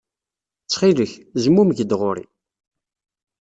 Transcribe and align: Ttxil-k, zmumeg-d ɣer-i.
Ttxil-k, 0.63 1.11
zmumeg-d 1.43 1.91
ɣer-i. 1.99 2.25